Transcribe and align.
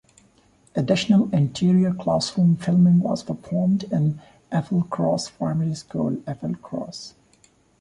Additional 0.75 1.29
interior 1.31 1.93
classroom 1.93 2.55
filming 2.55 3.01
was 3.01 3.21
performed 3.21 3.83
in 3.93 4.19
Applecross 4.51 5.29
Primary 5.37 5.75
School, 5.75 6.13
Applecross. 6.25 7.13